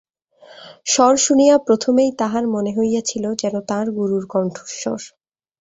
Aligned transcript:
স্বর 0.85 1.13
শুনিয়া 1.17 1.55
প্রথমেই 1.67 2.11
তাঁহার 2.17 2.45
মনে 2.47 2.71
হইয়াছিল, 2.77 3.25
যেন 3.41 3.55
তাঁর 3.69 3.85
গুরুর 3.91 4.23
কণ্ঠস্বর। 4.29 4.99